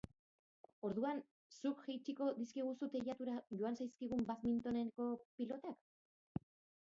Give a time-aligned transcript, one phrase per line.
[0.87, 1.19] Orduan,
[1.59, 5.11] zuk jaitsiko dizkiguzu teilatura joan zaizkigun badmintoneko
[5.43, 6.49] pilotak.